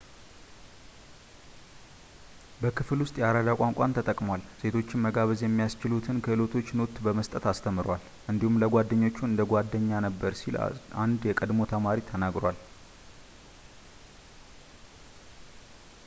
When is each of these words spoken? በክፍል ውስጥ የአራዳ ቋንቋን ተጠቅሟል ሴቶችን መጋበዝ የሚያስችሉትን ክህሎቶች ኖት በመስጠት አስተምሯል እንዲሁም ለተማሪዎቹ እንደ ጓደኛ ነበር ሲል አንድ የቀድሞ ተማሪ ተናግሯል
በክፍል 2.61 2.99
ውስጥ 3.03 3.13
የአራዳ 3.21 3.49
ቋንቋን 3.59 3.93
ተጠቅሟል 3.97 4.41
ሴቶችን 4.61 5.03
መጋበዝ 5.05 5.41
የሚያስችሉትን 5.45 6.21
ክህሎቶች 6.27 6.69
ኖት 6.79 6.95
በመስጠት 7.07 7.45
አስተምሯል 7.51 8.01
እንዲሁም 8.33 8.59
ለተማሪዎቹ 8.63 9.21
እንደ 9.29 9.45
ጓደኛ 9.53 9.91
ነበር 10.07 10.33
ሲል 10.41 10.57
አንድ 11.05 11.21
የቀድሞ 11.31 11.71
ተማሪ 11.75 12.01
ተናግሯል 12.11 12.59